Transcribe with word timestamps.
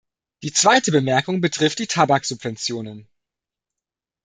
Die 0.41 0.51
zweite 0.51 0.89
Bemerkung 0.91 1.41
betrifft 1.41 1.77
die 1.77 1.85
Tabaksubventionen. 1.85 3.07